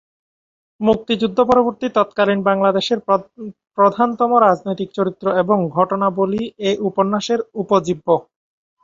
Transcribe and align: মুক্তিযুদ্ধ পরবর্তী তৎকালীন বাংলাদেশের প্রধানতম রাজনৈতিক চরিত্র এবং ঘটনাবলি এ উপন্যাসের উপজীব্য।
মুক্তিযুদ্ধ 0.81 1.37
পরবর্তী 1.49 1.87
তৎকালীন 1.97 2.39
বাংলাদেশের 2.43 2.99
প্রধানতম 3.77 4.31
রাজনৈতিক 4.39 4.89
চরিত্র 4.97 5.25
এবং 5.43 5.57
ঘটনাবলি 5.77 6.41
এ 6.61 6.71
উপন্যাসের 6.89 7.39
উপজীব্য। 7.61 8.07